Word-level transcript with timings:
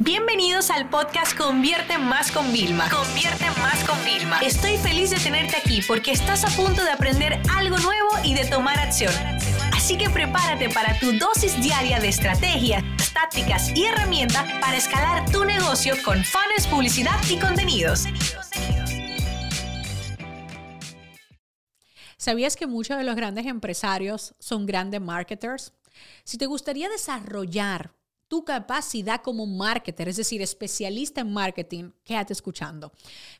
Bienvenidos 0.00 0.70
al 0.70 0.90
podcast 0.90 1.38
Convierte 1.38 1.98
Más 1.98 2.32
con 2.32 2.52
Vilma. 2.52 2.90
Convierte 2.90 3.44
Más 3.60 3.84
con 3.84 3.96
Vilma. 4.04 4.40
Estoy 4.40 4.76
feliz 4.76 5.10
de 5.10 5.18
tenerte 5.18 5.56
aquí 5.56 5.82
porque 5.86 6.10
estás 6.10 6.44
a 6.44 6.48
punto 6.48 6.82
de 6.82 6.90
aprender 6.90 7.40
algo 7.54 7.78
nuevo 7.78 8.08
y 8.24 8.34
de 8.34 8.44
tomar 8.44 8.76
acción. 8.76 9.12
Así 9.72 9.96
que 9.96 10.10
prepárate 10.10 10.68
para 10.68 10.98
tu 10.98 11.12
dosis 11.12 11.62
diaria 11.62 12.00
de 12.00 12.08
estrategias, 12.08 12.82
tácticas 13.14 13.70
y 13.76 13.84
herramientas 13.84 14.44
para 14.60 14.76
escalar 14.76 15.30
tu 15.30 15.44
negocio 15.44 15.94
con 16.04 16.24
fans, 16.24 16.66
publicidad 16.68 17.16
y 17.30 17.38
contenidos. 17.38 18.06
¿Sabías 22.16 22.56
que 22.56 22.66
muchos 22.66 22.98
de 22.98 23.04
los 23.04 23.14
grandes 23.14 23.46
empresarios 23.46 24.34
son 24.40 24.66
grandes 24.66 25.00
marketers? 25.00 25.72
Si 26.24 26.36
te 26.36 26.46
gustaría 26.46 26.88
desarrollar 26.88 27.92
tu 28.28 28.44
capacidad 28.44 29.20
como 29.22 29.46
marketer, 29.46 30.08
es 30.08 30.16
decir, 30.16 30.42
especialista 30.42 31.20
en 31.20 31.32
marketing, 31.32 31.90
quédate 32.04 32.32
escuchando. 32.32 32.92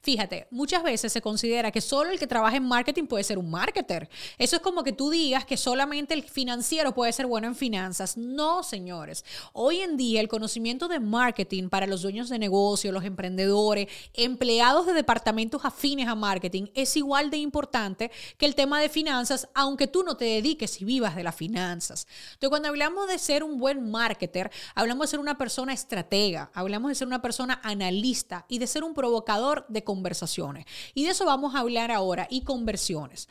Fíjate, 0.02 0.47
muchas 0.51 0.83
veces 0.83 1.12
se 1.12 1.20
considera 1.20 1.70
que 1.70 1.80
solo 1.80 2.10
el 2.10 2.19
que 2.19 2.27
trabaja 2.27 2.57
en 2.57 2.66
marketing 2.66 3.07
puede 3.07 3.24
ser 3.24 3.38
un 3.38 3.51
marketer. 3.51 4.09
Eso 4.38 4.57
es 4.57 4.62
como 4.62 4.84
que 4.84 4.93
tú 4.93 5.10
digas 5.10 5.45
que 5.45 5.57
solamente 5.57 6.15
el 6.15 6.23
financiero 6.23 6.95
puede 6.95 7.12
ser 7.12 7.27
bueno 7.27 7.47
en 7.47 7.55
finanzas. 7.55 8.16
No, 8.16 8.62
señores. 8.62 9.24
Hoy 9.52 9.80
en 9.80 9.97
día 9.97 10.20
el 10.20 10.29
conocimiento 10.29 10.88
de 10.88 11.01
marketing 11.01 11.69
para 11.69 11.87
los 11.87 12.02
dueños 12.02 12.29
de 12.29 12.38
negocio, 12.38 12.93
los 12.93 13.05
emprendedores, 13.05 13.88
empleados 14.12 14.87
de 14.87 14.93
departamentos 14.93 15.65
afines 15.65 16.09
a 16.09 16.15
marketing 16.15 16.66
es 16.74 16.96
igual 16.96 17.30
de 17.30 17.38
importante 17.38 18.10
que 18.37 18.46
el 18.46 18.55
tema 18.55 18.80
de 18.80 18.88
finanzas, 18.88 19.48
aunque 19.55 19.87
tú 19.87 20.02
no 20.02 20.16
te 20.16 20.24
dediques 20.24 20.80
y 20.80 20.85
vivas 20.85 21.16
de 21.16 21.23
las 21.23 21.35
finanzas. 21.35 22.07
Entonces, 22.35 22.51
cuando 22.51 22.69
hablamos 22.69 23.09
de 23.09 23.19
ser 23.19 23.43
un 23.43 23.59
buen 23.59 23.91
marketer, 23.91 24.51
Hablamos 24.74 25.06
de 25.06 25.10
ser 25.12 25.20
una 25.20 25.38
persona 25.38 25.73
estratega, 25.73 26.51
hablamos 26.52 26.88
de 26.88 26.96
ser 26.96 27.06
una 27.06 27.23
persona 27.23 27.60
analista 27.62 28.45
y 28.48 28.59
de 28.59 28.66
ser 28.66 28.82
un 28.82 28.95
provocador 28.95 29.65
de 29.68 29.85
conversaciones. 29.85 30.66
Y 30.95 31.04
de 31.04 31.10
eso 31.10 31.24
vamos 31.24 31.54
a 31.54 31.60
hablar 31.60 31.93
ahora, 31.93 32.26
y 32.29 32.43
conversiones. 32.43 33.29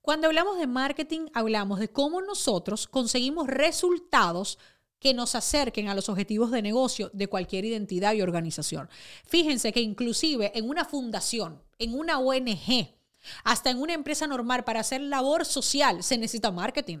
Cuando 0.00 0.28
hablamos 0.28 0.58
de 0.58 0.66
marketing, 0.66 1.26
hablamos 1.34 1.80
de 1.80 1.88
cómo 1.88 2.22
nosotros 2.22 2.86
conseguimos 2.86 3.46
resultados 3.48 4.58
que 4.98 5.12
nos 5.14 5.34
acerquen 5.34 5.88
a 5.88 5.94
los 5.94 6.08
objetivos 6.08 6.50
de 6.50 6.62
negocio 6.62 7.10
de 7.12 7.26
cualquier 7.26 7.64
identidad 7.64 8.14
y 8.14 8.22
organización. 8.22 8.88
Fíjense 9.26 9.72
que 9.72 9.80
inclusive 9.80 10.52
en 10.54 10.68
una 10.68 10.84
fundación, 10.84 11.62
en 11.78 11.98
una 11.98 12.18
ONG, 12.18 12.94
hasta 13.44 13.70
en 13.70 13.80
una 13.80 13.94
empresa 13.94 14.26
normal 14.26 14.64
para 14.64 14.80
hacer 14.80 15.00
labor 15.00 15.44
social 15.44 16.02
se 16.02 16.16
necesita 16.16 16.50
marketing. 16.50 17.00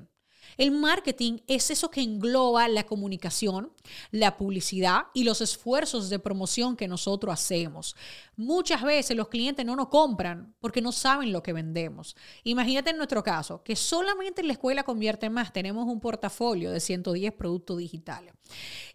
El 0.56 0.70
marketing 0.70 1.38
es 1.46 1.70
eso 1.70 1.90
que 1.90 2.02
engloba 2.02 2.68
la 2.68 2.84
comunicación, 2.84 3.72
la 4.10 4.36
publicidad 4.36 5.06
y 5.14 5.24
los 5.24 5.40
esfuerzos 5.40 6.08
de 6.08 6.18
promoción 6.18 6.76
que 6.76 6.88
nosotros 6.88 7.32
hacemos. 7.32 7.94
Muchas 8.36 8.82
veces 8.82 9.16
los 9.16 9.28
clientes 9.28 9.64
no 9.64 9.76
nos 9.76 9.88
compran 9.88 10.54
porque 10.60 10.80
no 10.80 10.92
saben 10.92 11.32
lo 11.32 11.42
que 11.42 11.52
vendemos. 11.52 12.16
Imagínate 12.44 12.90
en 12.90 12.96
nuestro 12.96 13.22
caso, 13.22 13.62
que 13.62 13.76
solamente 13.76 14.40
en 14.40 14.48
la 14.48 14.54
escuela 14.54 14.82
convierte 14.82 15.30
más, 15.30 15.52
tenemos 15.52 15.86
un 15.86 16.00
portafolio 16.00 16.70
de 16.70 16.80
110 16.80 17.32
productos 17.34 17.78
digitales. 17.78 18.34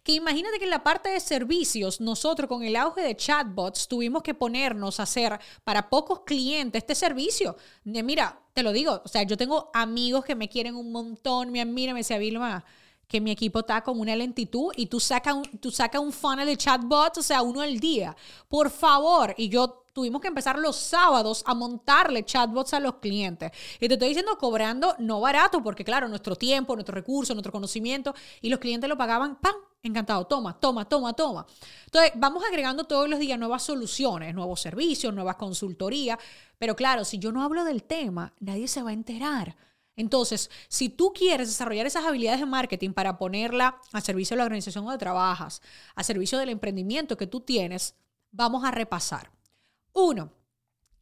Que 0.04 0.14
imagínate 0.14 0.58
que 0.58 0.66
en 0.66 0.70
la 0.70 0.84
parte 0.84 1.10
de 1.10 1.20
servicios, 1.20 2.02
nosotros 2.02 2.48
con 2.48 2.64
el 2.64 2.76
auge 2.76 3.02
de 3.02 3.16
chatbots 3.16 3.88
tuvimos 3.88 4.24
que 4.24 4.34
ponernos 4.34 5.00
a 5.00 5.04
hacer 5.04 5.40
para 5.64 5.90
pocos 5.90 6.22
clientes 6.22 6.82
este 6.82 6.96
servicio. 6.96 7.56
De, 7.84 8.02
mira, 8.02 8.40
te 8.54 8.64
lo 8.64 8.72
digo, 8.72 9.02
o 9.04 9.08
sea, 9.08 9.24
yo 9.24 9.38
tengo 9.38 9.70
amigos 9.74 10.26
que 10.26 10.36
me 10.36 10.50
quieren 10.50 10.76
un 10.76 10.92
montón, 10.92 11.52
me 11.52 11.62
admiran, 11.62 11.94
me 11.94 12.02
dice 12.02 12.18
Vilma, 12.20 12.64
que 13.08 13.20
mi 13.20 13.32
equipo 13.32 13.60
está 13.60 13.82
con 13.84 14.00
una 14.00 14.16
lentitud 14.16 14.72
y 14.78 14.86
tú 14.86 15.00
sacas 15.00 15.36
un, 15.36 15.72
saca 15.72 16.00
un 16.00 16.14
funnel 16.14 16.46
de 16.46 16.56
chatbots, 16.56 17.18
o 17.18 17.22
sea, 17.22 17.42
uno 17.42 17.62
al 17.62 17.80
día. 17.80 18.16
Por 18.48 18.70
favor, 18.70 19.34
y 19.38 19.50
yo 19.50 19.84
tuvimos 19.94 20.22
que 20.22 20.30
empezar 20.30 20.58
los 20.58 20.78
sábados 20.78 21.44
a 21.46 21.54
montarle 21.54 22.24
chatbots 22.24 22.74
a 22.74 22.80
los 22.80 22.96
clientes. 22.96 23.52
Y 23.80 23.88
te 23.88 23.96
estoy 23.96 24.10
diciendo 24.10 24.38
cobrando 24.38 24.96
no 25.00 25.20
barato, 25.20 25.62
porque 25.62 25.84
claro, 25.84 26.08
nuestro 26.08 26.36
tiempo, 26.36 26.74
nuestro 26.76 26.96
recurso, 26.96 27.34
nuestro 27.34 27.52
conocimiento, 27.52 28.16
y 28.42 28.50
los 28.50 28.60
clientes 28.60 28.90
lo 28.90 28.98
pagaban, 28.98 29.36
¡pam! 29.42 29.56
Encantado, 29.84 30.26
toma, 30.28 30.60
toma, 30.60 30.88
toma, 30.88 31.14
toma. 31.14 31.48
Entonces, 31.86 32.12
vamos 32.16 32.44
agregando 32.44 32.84
todos 32.84 33.10
los 33.10 33.20
días 33.20 33.40
nuevas 33.40 33.64
soluciones, 33.64 34.36
nuevos 34.36 34.62
servicios, 34.62 35.14
nuevas 35.14 35.38
consultorías. 35.38 36.20
Pero 36.60 36.76
claro, 36.76 37.04
si 37.04 37.18
yo 37.18 37.32
no 37.32 37.44
hablo 37.44 37.64
del 37.64 37.84
tema, 37.84 38.34
nadie 38.40 38.68
se 38.68 38.84
va 38.84 38.92
a 38.92 38.94
enterar. 38.94 39.56
Entonces, 39.96 40.52
si 40.68 40.90
tú 40.90 41.14
quieres 41.14 41.48
desarrollar 41.48 41.88
esas 41.88 42.06
habilidades 42.06 42.40
de 42.40 42.46
marketing 42.46 42.92
para 42.94 43.18
ponerla 43.18 43.82
a 43.92 44.02
servicio 44.02 44.36
de 44.36 44.40
la 44.40 44.46
organización 44.46 44.86
donde 44.86 45.00
trabajas, 45.00 45.62
a 45.96 46.04
servicio 46.04 46.38
del 46.38 46.50
emprendimiento 46.50 47.18
que 47.18 47.28
tú 47.28 47.42
tienes, 47.42 47.96
vamos 48.32 48.64
a 48.64 48.72
repasar. 48.72 49.32
Uno, 49.94 50.32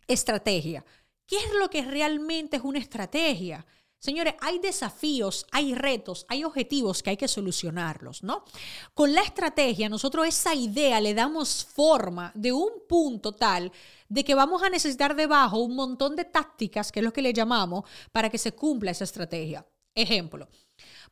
estrategia. 0.07 0.85
¿Qué 1.27 1.37
es 1.37 1.53
lo 1.59 1.69
que 1.69 1.83
realmente 1.83 2.57
es 2.57 2.63
una 2.63 2.79
estrategia? 2.79 3.65
Señores, 3.99 4.35
hay 4.39 4.59
desafíos, 4.59 5.45
hay 5.51 5.75
retos, 5.75 6.25
hay 6.29 6.45
objetivos 6.45 7.03
que 7.03 7.09
hay 7.09 7.17
que 7.17 7.27
solucionarlos, 7.27 8.23
¿no? 8.23 8.45
Con 8.93 9.13
la 9.13 9.21
estrategia, 9.21 9.89
nosotros 9.89 10.25
esa 10.25 10.55
idea 10.55 11.01
le 11.01 11.13
damos 11.13 11.65
forma 11.65 12.31
de 12.33 12.53
un 12.53 12.69
punto 12.87 13.33
tal 13.33 13.73
de 14.07 14.23
que 14.23 14.35
vamos 14.35 14.63
a 14.63 14.69
necesitar 14.69 15.17
debajo 15.17 15.59
un 15.59 15.75
montón 15.75 16.15
de 16.15 16.23
tácticas, 16.23 16.93
que 16.93 17.01
es 17.01 17.03
lo 17.03 17.11
que 17.11 17.21
le 17.21 17.33
llamamos, 17.33 17.83
para 18.13 18.29
que 18.29 18.37
se 18.37 18.53
cumpla 18.53 18.91
esa 18.91 19.03
estrategia. 19.03 19.67
Ejemplo, 19.93 20.47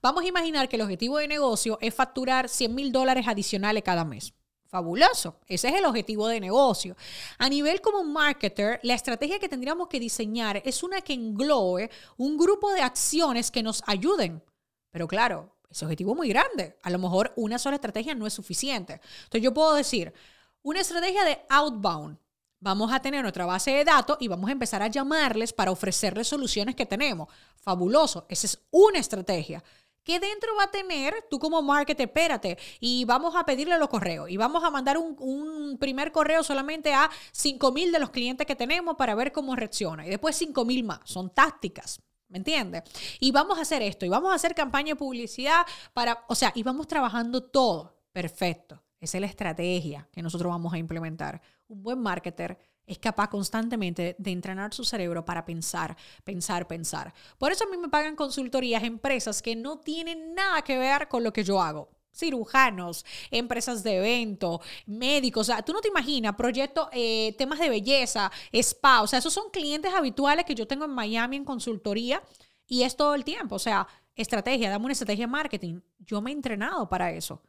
vamos 0.02 0.24
a 0.24 0.28
imaginar 0.28 0.70
que 0.70 0.78
el 0.78 0.82
objetivo 0.84 1.18
de 1.18 1.28
negocio 1.28 1.78
es 1.82 1.94
facturar 1.94 2.48
100 2.48 2.74
mil 2.74 2.94
dólares 2.94 3.28
adicionales 3.28 3.84
cada 3.84 4.06
mes. 4.06 4.34
Fabuloso. 4.68 5.40
Ese 5.48 5.70
es 5.70 5.76
el 5.76 5.86
objetivo 5.86 6.28
de 6.28 6.40
negocio. 6.40 6.96
A 7.38 7.48
nivel 7.48 7.82
como 7.82 8.04
marketer, 8.04 8.80
la 8.84 8.94
estrategia 8.94 9.40
que 9.40 9.50
tendríamos 9.50 9.88
que 9.88 10.00
diseñar 10.00 10.62
es 10.66 10.84
una 10.84 11.02
que 11.02 11.14
englobe 11.14 11.90
un 12.18 12.38
grupo 12.38 12.72
de 12.74 12.82
acciones 12.82 13.50
que 13.50 13.64
nos 13.64 13.82
ayuden. 13.88 14.44
Pero 14.92 15.08
claro, 15.08 15.56
ese 15.70 15.86
objetivo 15.86 16.12
es 16.12 16.18
muy 16.18 16.30
grande. 16.30 16.78
A 16.84 16.90
lo 16.90 17.00
mejor 17.00 17.34
una 17.36 17.60
sola 17.60 17.76
estrategia 17.76 18.16
no 18.16 18.28
es 18.28 18.34
suficiente. 18.34 18.94
Entonces 19.24 19.42
yo 19.42 19.54
puedo 19.54 19.74
decir, 19.74 20.14
una 20.62 20.82
estrategia 20.82 21.24
de 21.24 21.40
outbound. 21.50 22.18
Vamos 22.60 22.92
a 22.92 23.00
tener 23.00 23.22
nuestra 23.22 23.46
base 23.46 23.72
de 23.72 23.86
datos 23.86 24.18
y 24.20 24.28
vamos 24.28 24.50
a 24.50 24.54
empezar 24.54 24.82
a 24.82 24.88
llamarles 24.88 25.54
para 25.54 25.72
ofrecerles 25.72 26.28
soluciones 26.28 26.76
que 26.76 26.88
tenemos. 26.88 27.30
Fabuloso. 27.56 28.26
Esa 28.28 28.48
es 28.48 28.60
una 28.72 29.00
estrategia. 29.00 29.64
¿Qué 30.08 30.22
dentro 30.22 30.56
va 30.56 30.64
a 30.64 30.72
tener 30.72 31.26
tú 31.30 31.38
como 31.38 31.62
marketer? 31.62 32.08
Espérate, 32.08 32.58
y 32.80 33.04
vamos 33.04 33.36
a 33.36 33.44
pedirle 33.44 33.78
los 33.78 33.90
correos 33.90 34.30
y 34.30 34.38
vamos 34.38 34.64
a 34.64 34.70
mandar 34.70 34.98
un, 34.98 35.76
primer 35.82 36.14
correo 36.14 36.44
solamente 36.44 36.94
a 36.94 37.10
5 37.34 37.74
mil 37.74 37.92
de 37.92 38.00
los 38.00 38.10
clientes 38.10 38.48
que 38.48 38.56
tenemos 38.56 38.96
para 38.96 39.16
ver 39.16 39.34
cómo 39.34 39.54
reacciona 39.54 40.08
y 40.08 40.10
después 40.10 40.38
5 40.38 40.64
mil 40.64 40.86
más. 40.86 41.02
Son 41.04 41.30
tácticas. 41.30 42.00
¿Me 42.30 42.38
entiendes? 42.38 42.84
Y 43.20 43.34
vamos 43.34 43.58
a 43.58 43.64
hacer 43.64 43.82
esto, 43.82 44.06
y 44.06 44.10
vamos 44.10 44.32
a 44.32 44.36
hacer 44.36 44.56
campaña 44.56 44.94
de 44.94 44.96
publicidad 44.96 45.66
para, 45.92 46.24
o 46.30 46.36
sea, 46.36 46.54
y 46.56 46.64
vamos 46.64 46.88
trabajando 46.88 47.44
todo. 47.44 47.98
Perfecto. 48.14 48.82
Esa 49.02 49.18
es 49.18 49.22
la 49.22 49.28
estrategia 49.28 50.08
que 50.14 50.22
nosotros 50.22 50.50
vamos 50.50 50.74
a 50.74 50.78
implementar. 50.78 51.42
Un 51.68 51.84
buen 51.84 52.00
marketer 52.00 52.58
es 52.88 52.98
capaz 52.98 53.30
constantemente 53.30 54.16
de 54.18 54.32
entrenar 54.32 54.74
su 54.74 54.84
cerebro 54.84 55.24
para 55.24 55.46
pensar, 55.46 55.96
pensar, 56.24 56.68
pensar. 56.68 57.14
Por 57.38 57.52
eso 57.52 57.66
a 57.66 57.68
mí 57.68 57.78
me 57.78 57.90
pagan 57.90 58.16
consultorías 58.16 58.84
empresas 58.84 59.42
que 59.42 59.56
no 59.56 59.78
tienen 59.80 60.34
nada 60.34 60.64
que 60.64 60.78
ver 60.78 61.08
con 61.08 61.24
lo 61.24 61.32
que 61.32 61.44
yo 61.44 61.62
hago 61.62 61.90
cirujanos, 62.18 63.06
empresas 63.30 63.84
de 63.84 63.98
evento, 63.98 64.60
médicos, 64.88 65.48
o 65.48 65.54
sea, 65.54 65.62
tú 65.62 65.72
no 65.72 65.82
te 65.82 65.90
imaginas, 65.90 66.36
proyectos, 66.36 66.88
eh, 66.92 67.36
temas 67.38 67.60
de 67.60 67.70
belleza, 67.70 68.32
spa, 68.52 69.04
o 69.04 69.08
sea, 69.08 69.20
esos 69.20 69.32
son 69.32 69.52
clientes 69.52 69.94
habituales 69.94 70.44
que 70.44 70.56
yo 70.56 70.66
tengo 70.66 70.86
en 70.86 70.96
Miami 70.96 71.36
en 71.36 71.46
consultoría 71.46 72.24
y 72.66 72.82
es 72.82 72.96
todo 72.96 73.14
el 73.14 73.24
tiempo, 73.24 73.54
o 73.54 73.60
sea, 73.60 73.88
estrategia, 74.16 74.70
dame 74.70 74.86
una 74.86 74.94
estrategia 74.94 75.26
de 75.26 75.32
marketing. 75.32 75.80
Yo 76.00 76.22
me 76.22 76.32
he 76.32 76.34
entrenado 76.34 76.90
para 76.90 77.12
eso. 77.12 77.42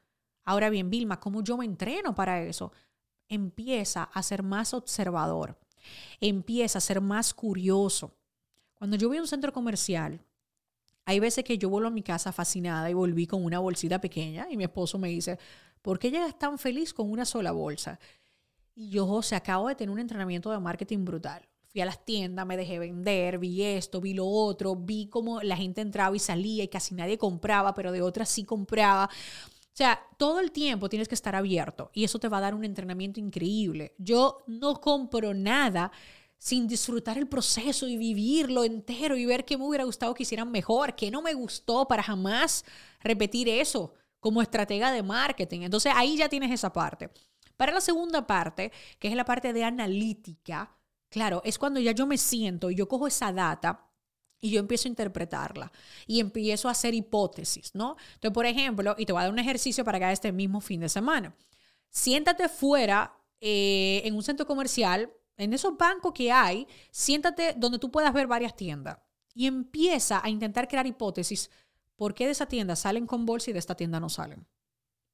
Ahora 0.44 0.71
bien, 0.71 0.91
Vilma, 0.91 1.19
¿cómo 1.19 1.43
yo 1.43 1.56
me 1.56 1.65
entreno 1.65 2.15
para 2.15 2.42
eso? 2.42 2.72
Empieza 3.28 4.04
a 4.04 4.22
ser 4.22 4.42
más 4.42 4.75
observador, 4.75 5.59
empieza 6.21 6.78
a 6.78 6.83
ser 6.83 7.01
más 7.01 7.34
curioso. 7.34 8.15
Cuando 8.75 8.97
yo 8.97 9.09
voy 9.09 9.19
a 9.19 9.22
un 9.22 9.28
centro 9.28 9.53
comercial, 9.53 10.21
hay 11.04 11.21
veces 11.21 11.42
que 11.42 11.57
yo 11.57 11.71
vuelvo 11.71 11.89
a 11.89 11.92
mi 11.92 12.03
casa 12.03 12.33
fascinada 12.33 12.91
y 12.91 12.95
volví 12.95 13.27
con 13.27 13.45
una 13.45 13.59
bolsita 13.59 14.01
pequeña 14.01 14.47
y 14.51 14.57
mi 14.57 14.65
esposo 14.65 14.98
me 14.98 15.09
dice, 15.09 15.39
¿por 15.80 15.98
qué 15.98 16.10
llegas 16.10 16.39
tan 16.39 16.59
feliz 16.59 16.92
con 16.92 17.10
una 17.10 17.25
sola 17.25 17.53
bolsa? 17.53 17.98
Y 18.75 18.91
yo, 18.91 19.07
José, 19.07 19.34
acabo 19.34 19.69
de 19.69 19.74
tener 19.74 19.91
un 19.91 19.98
entrenamiento 19.98 20.51
de 20.51 20.59
marketing 20.59 21.04
brutal. 21.04 21.48
Fui 21.66 21.81
a 21.81 21.86
las 21.86 22.04
tiendas, 22.04 22.47
me 22.47 22.57
dejé 22.57 22.78
vender, 22.78 23.39
vi 23.39 23.63
esto, 23.63 24.01
vi 24.01 24.15
lo 24.15 24.27
otro, 24.27 24.77
vi 24.77 25.07
cómo 25.09 25.42
la 25.42 25.57
gente 25.57 25.81
entraba 25.81 26.15
y 26.15 26.19
salía 26.19 26.65
y 26.65 26.69
casi 26.69 26.95
nadie 26.95 27.19
compraba, 27.19 27.74
pero 27.74 27.91
de 27.91 28.03
otras 28.03 28.28
sí 28.28 28.45
compraba. 28.45 29.10
O 29.78 29.80
sea, 29.80 30.04
todo 30.16 30.41
el 30.41 30.51
tiempo 30.51 30.89
tienes 30.89 31.07
que 31.07 31.15
estar 31.15 31.36
abierto 31.36 31.92
y 31.95 32.03
eso 32.03 32.19
te 32.19 32.27
va 32.27 32.39
a 32.39 32.41
dar 32.41 32.53
un 32.53 32.65
entrenamiento 32.65 33.21
increíble. 33.21 33.95
Yo 33.97 34.42
no 34.48 34.80
compro 34.80 35.34
nada 35.34 35.92
sin 36.36 36.66
disfrutar 36.66 37.16
el 37.16 37.28
proceso 37.28 37.86
y 37.86 37.97
vivirlo 37.97 38.65
entero 38.65 39.16
y 39.16 39.25
ver 39.25 39.45
qué 39.45 39.57
me 39.57 39.65
hubiera 39.65 39.84
gustado 39.84 40.15
que 40.15 40.25
hicieran 40.25 40.51
mejor, 40.51 40.97
qué 40.97 41.13
no 41.13 41.22
me 41.22 41.33
gustó 41.33 41.86
para 41.86 42.03
jamás 42.03 42.65
repetir 42.98 43.48
eso. 43.48 43.95
como 44.19 44.42
estratega 44.42 44.91
de 44.91 45.04
marketing. 45.04 45.60
Entonces 45.60 45.92
ahí 45.95 46.16
ya 46.16 46.28
tienes 46.28 46.51
esa 46.51 46.72
parte. 46.72 47.09
Para 47.57 47.71
la 47.71 47.81
segunda 47.81 48.27
parte, 48.27 48.72
que 48.98 49.07
es 49.07 49.15
la 49.15 49.24
parte 49.24 49.53
de 49.53 49.63
analítica, 49.63 50.77
claro, 51.09 51.41
es 51.45 51.57
cuando 51.57 51.78
ya 51.78 51.92
yo 51.92 52.04
me 52.04 52.19
siento 52.19 52.69
y 52.69 52.74
yo 52.74 52.89
cojo 52.89 53.07
esa 53.07 53.33
data 53.33 53.87
y 54.40 54.50
yo 54.50 54.60
empiezo 54.60 54.88
a 54.88 54.90
interpretarla 54.90 55.72
y 56.06 56.20
empiezo 56.20 56.68
a 56.68 56.72
hacer 56.72 56.94
hipótesis, 56.94 57.74
¿no? 57.74 57.96
Entonces, 58.14 58.32
por 58.32 58.46
ejemplo, 58.46 58.94
y 58.98 59.06
te 59.06 59.12
voy 59.12 59.20
a 59.20 59.24
dar 59.24 59.32
un 59.32 59.38
ejercicio 59.38 59.84
para 59.84 59.98
que 59.98 60.04
hagas 60.04 60.18
este 60.18 60.32
mismo 60.32 60.60
fin 60.60 60.80
de 60.80 60.88
semana. 60.88 61.34
Siéntate 61.90 62.48
fuera 62.48 63.16
eh, 63.40 64.02
en 64.04 64.14
un 64.14 64.22
centro 64.22 64.46
comercial, 64.46 65.12
en 65.36 65.52
esos 65.52 65.76
bancos 65.76 66.12
que 66.12 66.32
hay, 66.32 66.66
siéntate 66.90 67.54
donde 67.56 67.78
tú 67.78 67.90
puedas 67.90 68.12
ver 68.12 68.26
varias 68.26 68.56
tiendas 68.56 68.98
y 69.34 69.46
empieza 69.46 70.20
a 70.22 70.28
intentar 70.28 70.66
crear 70.66 70.86
hipótesis. 70.86 71.50
¿Por 71.96 72.14
qué 72.14 72.26
de 72.26 72.32
esa 72.32 72.46
tienda 72.46 72.76
salen 72.76 73.06
con 73.06 73.24
bolsa 73.24 73.50
y 73.50 73.52
de 73.52 73.58
esta 73.60 73.76
tienda 73.76 74.00
no 74.00 74.08
salen? 74.08 74.46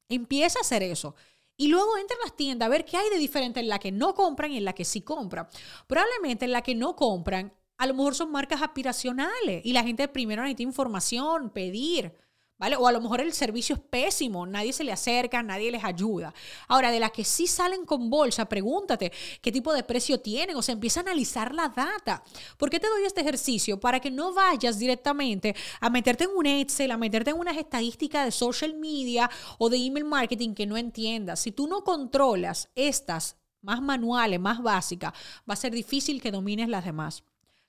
Empieza 0.08 0.58
a 0.58 0.62
hacer 0.62 0.82
eso. 0.82 1.14
Y 1.56 1.68
luego 1.68 1.96
entra 1.98 2.16
en 2.16 2.22
las 2.24 2.36
tiendas 2.36 2.66
a 2.66 2.70
ver 2.70 2.84
qué 2.84 2.96
hay 2.96 3.08
de 3.10 3.18
diferente 3.18 3.60
en 3.60 3.68
la 3.68 3.78
que 3.78 3.92
no 3.92 4.14
compran 4.14 4.52
y 4.52 4.56
en 4.56 4.64
la 4.64 4.72
que 4.72 4.84
sí 4.84 5.02
compran. 5.02 5.48
Probablemente 5.86 6.46
en 6.46 6.52
la 6.52 6.62
que 6.62 6.74
no 6.74 6.96
compran 6.96 7.54
a 7.76 7.86
lo 7.86 7.94
mejor 7.94 8.14
son 8.14 8.30
marcas 8.30 8.62
aspiracionales 8.62 9.64
y 9.64 9.72
la 9.72 9.82
gente 9.82 10.06
primero 10.08 10.42
necesita 10.42 10.62
información, 10.62 11.50
pedir, 11.50 12.12
¿vale? 12.56 12.76
O 12.76 12.86
a 12.86 12.92
lo 12.92 13.00
mejor 13.00 13.20
el 13.20 13.32
servicio 13.32 13.74
es 13.74 13.80
pésimo, 13.82 14.46
nadie 14.46 14.72
se 14.72 14.84
le 14.84 14.92
acerca, 14.92 15.42
nadie 15.42 15.70
les 15.70 15.84
ayuda. 15.84 16.32
Ahora, 16.68 16.90
de 16.90 17.00
las 17.00 17.10
que 17.10 17.24
sí 17.24 17.46
salen 17.46 17.84
con 17.84 18.10
bolsa, 18.10 18.48
pregúntate 18.48 19.12
qué 19.40 19.50
tipo 19.50 19.72
de 19.72 19.82
precio 19.82 20.20
tienen, 20.20 20.56
o 20.56 20.62
sea, 20.62 20.72
empieza 20.72 21.00
a 21.00 21.02
analizar 21.02 21.54
la 21.54 21.68
data. 21.68 22.22
¿Por 22.56 22.70
qué 22.70 22.78
te 22.78 22.88
doy 22.88 23.04
este 23.04 23.22
ejercicio? 23.22 23.80
Para 23.80 24.00
que 24.00 24.10
no 24.10 24.32
vayas 24.32 24.78
directamente 24.78 25.54
a 25.80 25.90
meterte 25.90 26.24
en 26.24 26.30
un 26.30 26.46
Excel, 26.46 26.90
a 26.92 26.96
meterte 26.96 27.30
en 27.30 27.38
unas 27.38 27.56
estadísticas 27.56 28.24
de 28.24 28.30
social 28.30 28.74
media 28.74 29.28
o 29.58 29.68
de 29.68 29.78
email 29.78 30.04
marketing 30.04 30.54
que 30.54 30.66
no 30.66 30.76
entiendas. 30.76 31.40
Si 31.40 31.52
tú 31.52 31.66
no 31.66 31.82
controlas 31.82 32.70
estas 32.74 33.36
más 33.62 33.80
manuales, 33.80 34.38
más 34.38 34.62
básicas, 34.62 35.12
va 35.48 35.54
a 35.54 35.56
ser 35.56 35.72
difícil 35.72 36.20
que 36.20 36.30
domines 36.30 36.68
las 36.68 36.84
demás. 36.84 37.24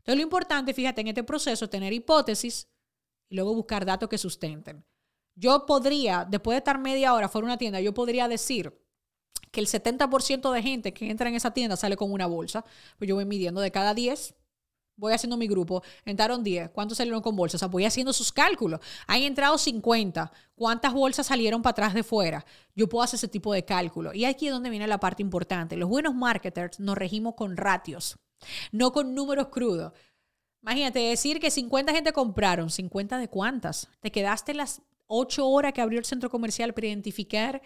Entonces, 0.05 0.17
lo 0.17 0.23
importante, 0.23 0.71
fíjate, 0.71 1.01
en 1.01 1.07
este 1.07 1.23
proceso, 1.23 1.67
tener 1.67 1.91
hipótesis 1.91 2.67
y 3.27 3.35
luego 3.35 3.55
buscar 3.55 3.85
datos 3.87 4.07
que 4.07 4.19
sustenten. 4.19 4.85
Yo 5.33 5.65
podría, 5.65 6.27
después 6.29 6.53
de 6.53 6.59
estar 6.59 6.77
media 6.77 7.15
hora 7.15 7.27
fuera 7.27 7.47
de 7.47 7.51
una 7.53 7.57
tienda, 7.57 7.81
yo 7.81 7.91
podría 7.91 8.27
decir 8.27 8.71
que 9.51 9.61
el 9.61 9.65
70% 9.65 10.51
de 10.51 10.61
gente 10.61 10.93
que 10.93 11.09
entra 11.09 11.27
en 11.27 11.33
esa 11.33 11.51
tienda 11.51 11.75
sale 11.75 11.97
con 11.97 12.11
una 12.11 12.27
bolsa. 12.27 12.63
Pues 12.99 13.09
yo 13.09 13.15
voy 13.15 13.25
midiendo 13.25 13.61
de 13.61 13.71
cada 13.71 13.95
10, 13.95 14.35
voy 14.95 15.13
haciendo 15.13 15.37
mi 15.37 15.47
grupo, 15.47 15.81
entraron 16.05 16.43
10, 16.43 16.69
¿cuántos 16.69 16.99
salieron 16.99 17.23
con 17.23 17.35
bolsas? 17.35 17.63
O 17.63 17.69
voy 17.69 17.85
haciendo 17.85 18.13
sus 18.13 18.31
cálculos. 18.31 18.81
Han 19.07 19.23
entrado 19.23 19.57
50, 19.57 20.31
¿cuántas 20.53 20.93
bolsas 20.93 21.25
salieron 21.25 21.63
para 21.63 21.71
atrás 21.71 21.95
de 21.95 22.03
fuera? 22.03 22.45
Yo 22.75 22.87
puedo 22.87 23.01
hacer 23.03 23.17
ese 23.17 23.27
tipo 23.27 23.53
de 23.53 23.65
cálculo. 23.65 24.13
Y 24.13 24.25
aquí 24.25 24.45
es 24.45 24.53
donde 24.53 24.69
viene 24.69 24.85
la 24.85 24.99
parte 24.99 25.23
importante. 25.23 25.75
Los 25.77 25.89
buenos 25.89 26.13
marketers 26.13 26.79
nos 26.79 26.95
regimos 26.95 27.33
con 27.33 27.57
ratios 27.57 28.19
no 28.71 28.91
con 28.91 29.13
números 29.13 29.47
crudos. 29.47 29.93
Imagínate 30.61 30.99
decir 30.99 31.39
que 31.39 31.51
50 31.51 31.91
gente 31.93 32.11
compraron, 32.11 32.69
¿50 32.69 33.19
de 33.19 33.27
cuántas? 33.27 33.87
Te 33.99 34.11
quedaste 34.11 34.53
las 34.53 34.81
8 35.07 35.47
horas 35.47 35.73
que 35.73 35.81
abrió 35.81 35.99
el 35.99 36.05
centro 36.05 36.29
comercial 36.29 36.73
para 36.73 36.87
identificar 36.87 37.61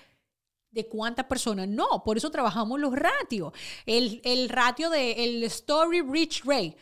de 0.72 0.88
cuántas 0.88 1.26
personas. 1.26 1.68
No, 1.68 2.04
por 2.04 2.18
eso 2.18 2.30
trabajamos 2.30 2.80
los 2.80 2.94
ratios. 2.94 3.54
El, 3.86 4.22
el 4.24 4.50
ratio 4.50 4.90
del 4.90 5.44
Story 5.46 6.02
Reach 6.02 6.44
Rate. 6.44 6.76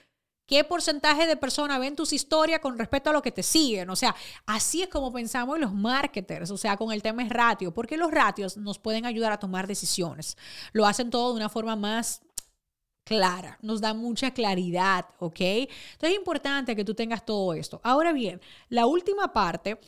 ¿Qué 0.47 0.63
porcentaje 0.63 1.27
de 1.27 1.35
personas 1.35 1.77
ven 1.77 1.95
tus 1.95 2.13
historias 2.13 2.61
con 2.61 2.79
respecto 2.79 3.09
a 3.09 3.13
lo 3.13 3.21
que 3.21 3.33
te 3.33 3.43
siguen? 3.43 3.89
O 3.89 3.97
sea, 3.97 4.15
así 4.45 4.81
es 4.81 4.87
como 4.87 5.11
pensamos 5.11 5.59
los 5.59 5.73
marketers, 5.73 6.49
o 6.51 6.57
sea, 6.57 6.77
con 6.77 6.93
el 6.93 7.03
tema 7.03 7.21
es 7.21 7.29
ratio, 7.29 7.73
porque 7.73 7.97
los 7.97 8.11
ratios 8.11 8.55
nos 8.55 8.79
pueden 8.79 9.05
ayudar 9.05 9.33
a 9.33 9.39
tomar 9.39 9.67
decisiones. 9.67 10.37
Lo 10.71 10.85
hacen 10.85 11.09
todo 11.09 11.31
de 11.31 11.35
una 11.35 11.49
forma 11.49 11.75
más 11.75 12.21
clara, 13.07 13.57
nos 13.61 13.79
da 13.79 13.93
mucha 13.93 14.31
claridad, 14.31 15.05
¿ok? 15.19 15.39
Entonces 15.39 16.11
es 16.11 16.17
importante 16.17 16.75
que 16.75 16.83
tú 16.83 16.93
tengas 16.93 17.25
todo 17.25 17.53
esto. 17.53 17.79
Ahora 17.83 18.11
bien, 18.11 18.41
la 18.69 18.85
última 18.85 19.31
parte 19.31 19.79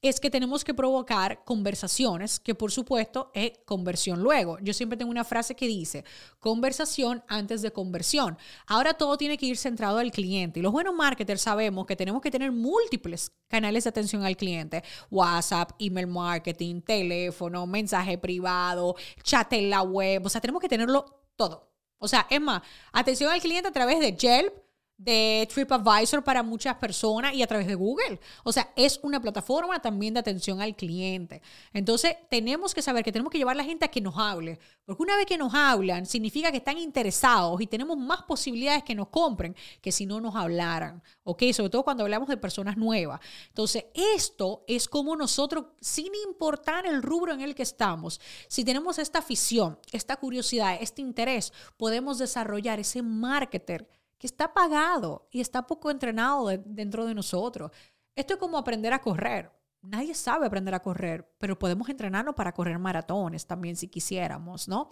es 0.00 0.20
que 0.20 0.30
tenemos 0.30 0.62
que 0.62 0.74
provocar 0.74 1.42
conversaciones, 1.44 2.38
que 2.38 2.54
por 2.54 2.70
supuesto 2.70 3.32
es 3.34 3.52
conversión 3.64 4.22
luego. 4.22 4.58
Yo 4.60 4.72
siempre 4.72 4.96
tengo 4.96 5.10
una 5.10 5.24
frase 5.24 5.56
que 5.56 5.66
dice, 5.66 6.04
conversación 6.38 7.24
antes 7.26 7.62
de 7.62 7.72
conversión. 7.72 8.38
Ahora 8.68 8.94
todo 8.94 9.16
tiene 9.16 9.36
que 9.36 9.46
ir 9.46 9.56
centrado 9.56 9.98
al 9.98 10.12
cliente. 10.12 10.60
Y 10.60 10.62
los 10.62 10.70
buenos 10.70 10.94
marketers 10.94 11.42
sabemos 11.42 11.84
que 11.84 11.96
tenemos 11.96 12.22
que 12.22 12.30
tener 12.30 12.52
múltiples 12.52 13.32
canales 13.48 13.84
de 13.84 13.90
atención 13.90 14.22
al 14.22 14.36
cliente. 14.36 14.84
WhatsApp, 15.10 15.72
email 15.80 16.06
marketing, 16.06 16.80
teléfono, 16.80 17.66
mensaje 17.66 18.18
privado, 18.18 18.94
chat 19.24 19.52
en 19.54 19.68
la 19.68 19.82
web. 19.82 20.24
O 20.24 20.28
sea, 20.28 20.40
tenemos 20.40 20.60
que 20.62 20.68
tenerlo 20.68 21.06
todo. 21.34 21.67
O 21.98 22.08
sea, 22.08 22.26
es 22.30 22.40
más, 22.40 22.62
atención 22.92 23.30
al 23.30 23.40
cliente 23.40 23.68
a 23.68 23.72
través 23.72 24.00
de 24.00 24.16
Yelp, 24.16 24.52
de 24.98 25.48
TripAdvisor 25.52 26.24
para 26.24 26.42
muchas 26.42 26.74
personas 26.76 27.32
y 27.32 27.42
a 27.42 27.46
través 27.46 27.68
de 27.68 27.76
Google. 27.76 28.20
O 28.42 28.52
sea, 28.52 28.72
es 28.74 28.98
una 29.02 29.20
plataforma 29.20 29.80
también 29.80 30.12
de 30.12 30.20
atención 30.20 30.60
al 30.60 30.74
cliente. 30.74 31.40
Entonces, 31.72 32.16
tenemos 32.28 32.74
que 32.74 32.82
saber 32.82 33.04
que 33.04 33.12
tenemos 33.12 33.30
que 33.30 33.38
llevar 33.38 33.54
a 33.54 33.58
la 33.58 33.64
gente 33.64 33.84
a 33.84 33.88
que 33.88 34.00
nos 34.00 34.18
hable, 34.18 34.58
porque 34.84 35.02
una 35.04 35.16
vez 35.16 35.26
que 35.26 35.38
nos 35.38 35.54
hablan, 35.54 36.04
significa 36.04 36.50
que 36.50 36.56
están 36.58 36.78
interesados 36.78 37.60
y 37.60 37.68
tenemos 37.68 37.96
más 37.96 38.24
posibilidades 38.24 38.82
que 38.82 38.96
nos 38.96 39.08
compren 39.08 39.54
que 39.80 39.92
si 39.92 40.04
no 40.04 40.20
nos 40.20 40.34
hablaran. 40.34 41.00
¿Ok? 41.22 41.44
Sobre 41.52 41.70
todo 41.70 41.84
cuando 41.84 42.02
hablamos 42.02 42.28
de 42.28 42.36
personas 42.36 42.76
nuevas. 42.76 43.20
Entonces, 43.48 43.84
esto 43.94 44.64
es 44.66 44.88
como 44.88 45.14
nosotros, 45.14 45.66
sin 45.80 46.12
importar 46.26 46.86
el 46.86 47.02
rubro 47.02 47.32
en 47.32 47.40
el 47.40 47.54
que 47.54 47.62
estamos, 47.62 48.20
si 48.48 48.64
tenemos 48.64 48.98
esta 48.98 49.20
afición, 49.20 49.78
esta 49.92 50.16
curiosidad, 50.16 50.76
este 50.80 51.02
interés, 51.02 51.52
podemos 51.76 52.18
desarrollar 52.18 52.80
ese 52.80 53.02
marketer 53.02 53.88
que 54.18 54.26
está 54.26 54.52
pagado 54.52 55.28
y 55.30 55.40
está 55.40 55.66
poco 55.66 55.90
entrenado 55.90 56.48
dentro 56.64 57.06
de 57.06 57.14
nosotros. 57.14 57.70
Esto 58.14 58.34
es 58.34 58.40
como 58.40 58.58
aprender 58.58 58.92
a 58.92 59.00
correr. 59.00 59.50
Nadie 59.80 60.14
sabe 60.14 60.46
aprender 60.46 60.74
a 60.74 60.82
correr, 60.82 61.32
pero 61.38 61.58
podemos 61.58 61.88
entrenarnos 61.88 62.34
para 62.34 62.52
correr 62.52 62.78
maratones 62.78 63.46
también 63.46 63.76
si 63.76 63.86
quisiéramos, 63.86 64.66
¿no? 64.66 64.90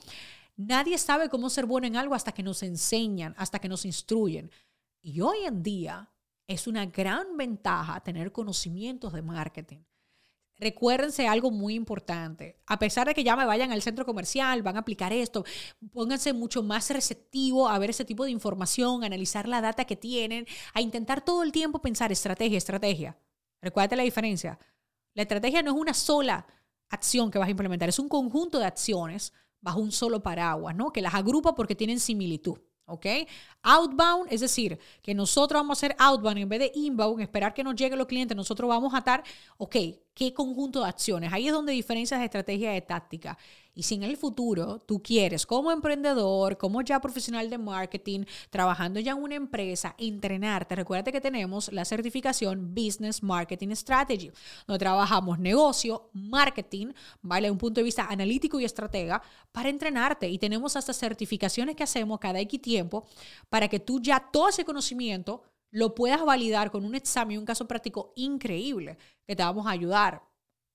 Nadie 0.57 0.97
sabe 0.97 1.29
cómo 1.29 1.51
ser 1.51 1.67
bueno 1.67 1.87
en 1.87 1.97
algo 1.97 2.15
hasta 2.15 2.33
que 2.33 2.43
nos 2.43 2.63
enseñan, 2.63 3.35
hasta 3.37 3.59
que 3.59 3.69
nos 3.69 3.85
instruyen. 3.85 4.51
Y 5.03 5.21
hoy 5.21 5.45
en 5.45 5.63
día 5.63 6.09
es 6.47 6.67
una 6.67 6.87
gran 6.87 7.37
ventaja 7.37 8.01
tener 8.01 8.31
conocimientos 8.31 9.13
de 9.13 9.23
marketing. 9.23 9.81
Recuérdense 10.59 11.29
algo 11.29 11.51
muy 11.51 11.75
importante. 11.75 12.59
A 12.67 12.79
pesar 12.79 13.07
de 13.07 13.15
que 13.15 13.25
ya 13.25 13.37
me 13.37 13.45
vayan 13.45 13.73
al 13.73 13.83
centro 13.83 14.07
comercial, 14.07 14.63
van 14.63 14.77
a 14.77 14.81
aplicar 14.81 15.13
esto, 15.13 15.45
pónganse 15.93 16.33
mucho 16.33 16.63
más 16.63 16.89
receptivo 16.91 17.69
a 17.69 17.79
ver 17.79 17.91
ese 17.91 18.07
tipo 18.07 18.25
de 18.25 18.31
información, 18.31 19.05
analizar 19.05 19.47
la 19.49 19.61
data 19.61 19.85
que 19.85 19.97
tienen, 19.97 20.47
a 20.73 20.81
intentar 20.81 21.23
todo 21.23 21.43
el 21.43 21.53
tiempo 21.53 21.83
pensar 21.83 22.11
estrategia, 22.11 22.57
estrategia. 22.57 23.19
Recuérdate 23.61 23.97
la 23.97 24.03
diferencia. 24.05 24.59
La 25.13 25.23
estrategia 25.23 25.63
no 25.63 25.73
es 25.73 25.77
una 25.77 25.95
sola 25.95 26.47
acción 26.89 27.31
que 27.31 27.39
vas 27.39 27.49
a 27.49 27.51
implementar, 27.51 27.89
es 27.89 27.99
un 27.99 28.09
conjunto 28.09 28.59
de 28.59 28.65
acciones 28.65 29.35
bajo 29.61 29.81
un 29.81 29.93
solo 29.93 30.23
paraguas, 30.23 30.75
¿no? 30.75 30.91
Que 30.93 31.03
las 31.03 31.15
agrupa 31.15 31.55
porque 31.55 31.75
tienen 31.75 32.01
similitud. 32.01 32.59
¿ok? 32.87 33.07
Outbound, 33.63 34.33
es 34.33 34.41
decir, 34.41 34.79
que 35.03 35.15
nosotros 35.15 35.61
vamos 35.61 35.77
a 35.77 35.79
hacer 35.79 35.97
outbound 35.99 36.39
en 36.39 36.49
vez 36.49 36.61
de 36.61 36.73
inbound, 36.75 37.21
esperar 37.21 37.53
que 37.53 37.65
nos 37.65 37.75
lleguen 37.75 37.99
los 37.99 38.07
clientes, 38.07 38.37
nosotros 38.37 38.69
vamos 38.69 38.95
a 38.95 38.99
estar, 38.99 39.25
ok, 39.59 39.77
¿qué 40.17 40.33
conjunto 40.33 40.81
de 40.83 40.89
acciones? 40.89 41.31
Ahí 41.31 41.47
es 41.47 41.53
donde 41.53 41.75
diferencias 41.75 42.19
de 42.19 42.25
estrategia 42.25 42.73
de 42.73 42.81
táctica. 42.81 43.37
Y 43.75 43.83
si 43.83 43.97
en 43.97 44.03
el 44.03 44.17
futuro 44.17 44.79
tú 44.79 45.03
quieres, 45.03 45.45
como 45.45 45.71
emprendedor, 45.71 46.57
como 46.57 46.81
ya 46.81 46.99
profesional 46.99 47.51
de 47.51 47.59
marketing, 47.59 48.25
trabajando 48.49 48.99
ya 48.99 49.13
en 49.13 49.23
una 49.23 49.35
empresa, 49.35 49.95
entrenarte, 49.99 50.75
recuerda 50.75 51.13
que 51.13 51.21
tenemos 51.21 51.71
la 51.71 51.85
certificación 51.85 52.75
Business 52.75 53.23
Marketing 53.23 53.75
Strategy, 53.77 54.33
donde 54.67 54.79
trabajamos 54.79 55.39
negocio, 55.39 56.09
marketing, 56.15 56.95
¿vale? 57.21 57.51
Un 57.51 57.59
punto 57.59 57.81
de 57.81 57.85
vista 57.85 58.07
analítico 58.09 58.59
y 58.59 58.65
estratega 58.65 59.23
para 59.53 59.69
entrenarte. 59.69 60.31
Y 60.31 60.39
tenemos 60.39 60.77
hasta 60.77 60.95
certificaciones 60.95 61.77
que 61.77 61.83
hacemos 61.83 62.19
cada 62.19 62.41
X 62.41 62.63
tiempo 62.63 63.05
para 63.51 63.69
que 63.69 63.81
tú 63.81 64.01
ya 64.01 64.19
todo 64.33 64.49
ese 64.49 64.65
conocimiento 64.65 65.43
lo 65.71 65.95
puedas 65.95 66.25
validar 66.25 66.71
con 66.71 66.85
un 66.85 66.95
examen, 66.95 67.39
un 67.39 67.45
caso 67.45 67.67
práctico 67.67 68.13
increíble 68.17 68.99
que 69.27 69.37
te 69.37 69.43
vamos 69.43 69.67
a 69.67 69.71
ayudar. 69.71 70.23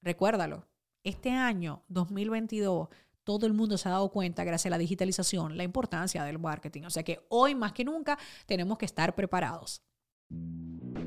Recuérdalo, 0.01 0.67
este 1.03 1.31
año 1.31 1.83
2022 1.87 2.89
todo 3.23 3.45
el 3.45 3.53
mundo 3.53 3.77
se 3.77 3.87
ha 3.87 3.91
dado 3.91 4.09
cuenta, 4.09 4.43
gracias 4.43 4.67
a 4.67 4.71
la 4.71 4.77
digitalización, 4.77 5.57
la 5.57 5.63
importancia 5.63 6.23
del 6.23 6.39
marketing. 6.39 6.83
O 6.83 6.89
sea 6.89 7.03
que 7.03 7.25
hoy 7.29 7.55
más 7.55 7.71
que 7.71 7.83
nunca 7.83 8.17
tenemos 8.45 8.77
que 8.77 8.85
estar 8.85 9.15
preparados. 9.15 9.83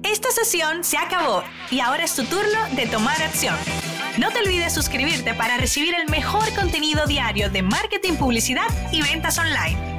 Esta 0.02 0.30
sesión 0.30 0.84
se 0.84 0.98
acabó 0.98 1.42
y 1.70 1.80
ahora 1.80 2.04
es 2.04 2.14
tu 2.14 2.24
turno 2.24 2.76
de 2.76 2.86
tomar 2.86 3.20
acción. 3.22 3.56
No 4.18 4.30
te 4.30 4.38
olvides 4.38 4.72
suscribirte 4.72 5.34
para 5.34 5.56
recibir 5.56 5.94
el 5.94 6.08
mejor 6.08 6.54
contenido 6.54 7.06
diario 7.06 7.50
de 7.50 7.62
marketing, 7.62 8.14
publicidad 8.14 8.68
y 8.92 9.02
ventas 9.02 9.38
online. 9.38 9.93